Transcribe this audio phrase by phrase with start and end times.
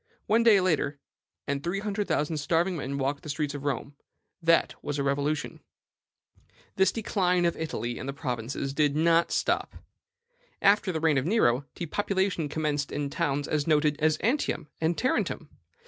[0.25, 0.97] One day later,
[1.45, 3.93] and three hundred thousand starving men walked the streets of Rome:
[4.41, 5.59] that was a revolution.
[6.75, 9.75] "This decline of Italy and the provinces did not stop.
[10.59, 15.49] After the reign of Nero, depopulation commenced in towns as noted as Antium and Tarentum.